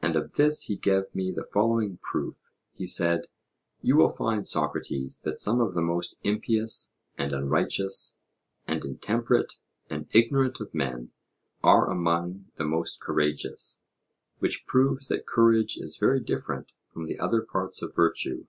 [0.00, 2.48] And of this he gave me the following proof.
[2.74, 3.26] He said:
[3.82, 8.20] You will find, Socrates, that some of the most impious, and unrighteous,
[8.68, 9.54] and intemperate,
[9.90, 11.10] and ignorant of men
[11.64, 13.80] are among the most courageous;
[14.38, 18.46] which proves that courage is very different from the other parts of virtue.